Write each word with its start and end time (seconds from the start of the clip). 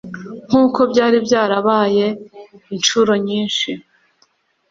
nk'uko 0.47 0.79
byari 0.91 1.17
byarabaye 1.25 2.05
incuro 2.75 3.11
nyinshi 3.27 3.69